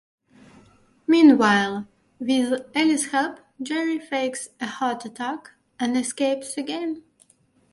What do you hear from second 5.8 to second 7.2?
escapes again.